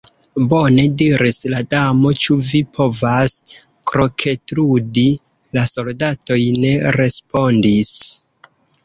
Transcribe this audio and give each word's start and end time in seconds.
"Bone," 0.51 0.83
diris 0.99 1.35
la 1.53 1.57
Damo. 1.73 2.13
"Ĉu 2.23 2.37
vi 2.47 2.61
povas 2.77 3.35
kroketludi?" 3.91 5.05
La 5.59 5.67
soldatoj 5.73 6.39
ne 6.65 6.73
respondis. 6.97 7.93